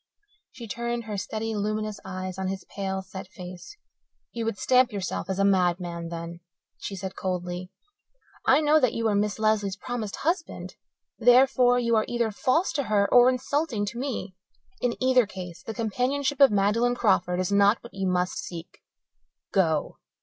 She 0.51 0.67
turned 0.67 1.03
her 1.03 1.15
steady 1.15 1.53
luminous 1.53 1.99
eyes 2.03 2.39
on 2.39 2.47
his 2.47 2.63
pale, 2.75 3.03
set 3.03 3.27
face. 3.27 3.77
"You 4.31 4.45
would 4.45 4.57
stamp 4.57 4.91
yourself 4.91 5.29
as 5.29 5.37
a 5.37 5.45
madman, 5.45 6.09
then," 6.09 6.39
she 6.79 6.95
said 6.95 7.15
coldly. 7.15 7.69
"I 8.43 8.61
know 8.61 8.79
that 8.79 8.93
you 8.95 9.07
are 9.09 9.13
Miss 9.13 9.37
Lesley's 9.37 9.75
promised 9.75 10.15
husband. 10.15 10.75
Therefore, 11.19 11.77
you 11.77 11.95
are 11.95 12.05
either 12.07 12.31
false 12.31 12.73
to 12.73 12.85
her 12.85 13.07
or 13.13 13.29
insulting 13.29 13.85
to 13.85 13.99
me. 13.99 14.33
In 14.81 14.95
either 14.99 15.27
case 15.27 15.61
the 15.61 15.71
companionship 15.75 16.39
of 16.41 16.49
Magdalen 16.49 16.95
Crawford 16.95 17.39
is 17.39 17.51
not 17.51 17.77
what 17.83 17.93
you 17.93 18.07
must 18.07 18.39
seek. 18.39 18.81
Go!" 19.53 19.99